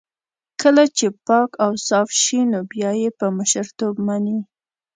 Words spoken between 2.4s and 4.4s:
نو بيا يې په مشرتوب مني.